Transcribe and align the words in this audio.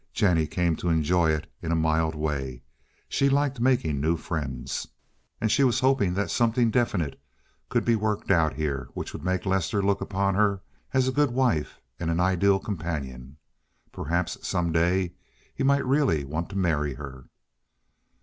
Jennie 0.13 0.47
came 0.47 0.75
to 0.77 0.89
enjoy 0.89 1.29
it 1.29 1.45
in 1.61 1.71
a 1.71 1.75
mild 1.75 2.15
way. 2.15 2.63
She 3.07 3.29
liked 3.29 3.59
making 3.59 4.01
new 4.01 4.17
friends, 4.17 4.87
and 5.39 5.51
she 5.51 5.63
was 5.63 5.81
hoping 5.81 6.15
that 6.15 6.31
something 6.31 6.71
definite 6.71 7.21
could 7.69 7.85
be 7.85 7.95
worked 7.95 8.31
out 8.31 8.55
here 8.55 8.87
which 8.95 9.13
would 9.13 9.23
make 9.23 9.45
Lester 9.45 9.79
look 9.83 10.01
upon 10.01 10.33
her 10.33 10.63
as 10.91 11.07
a 11.07 11.11
good 11.11 11.29
wife 11.29 11.79
and 11.99 12.09
an 12.09 12.19
ideal 12.19 12.57
companion. 12.57 13.37
Perhaps, 13.91 14.39
some 14.41 14.71
day, 14.71 15.13
he 15.53 15.61
might 15.63 15.85
really 15.85 16.25
want 16.25 16.49
to 16.49 16.57
marry 16.57 16.95
her. 16.95 17.27